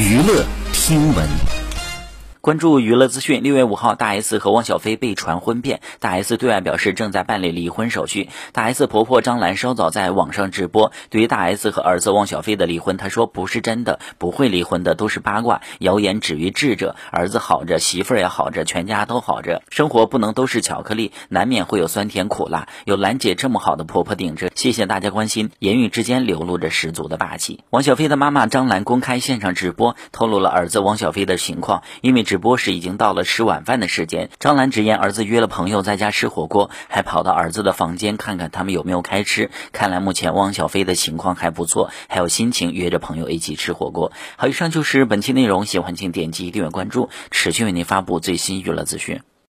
[0.00, 1.59] 娱乐听闻。
[2.40, 8.30] 关注娱乐资讯，六月五号，大 S 和汪小菲被传婚变，大 S 对外表示正在办理离婚手续。
[8.54, 16.96] 大 S 婆婆张兰稍早在网上直播，对于大 S 和儿子汪小菲的离婚，她说不是真的，不会离婚的，都是八卦，谣言止于智者。
[17.10, 19.62] 儿子好着，媳妇儿也好着，全家都好着。
[19.68, 22.68] 生活不能都是巧克力，难免会有酸甜苦辣。
[22.86, 25.50] 有兰姐这么好的婆婆顶着，谢谢大家关心。
[25.58, 27.60] 言语之间流露着十足的霸气。
[27.68, 34.30] 汪小菲的妈妈张兰公开线上直播，透露了儿子汪小菲的情况，因为直播时已经到了吃晚饭的时间。
[34.38, 39.50] 张兰直言，儿子约了朋友在家吃火锅，还跑到儿子的房间看看他们有没有开吃。
[39.72, 44.12] 看来目前汪小菲的情况还不错，还有心情约着朋友一起吃火锅。
[44.36, 49.20] 好，以上就是本期内容，喜欢请点击订阅关注，持续为您发布最新娱乐资讯。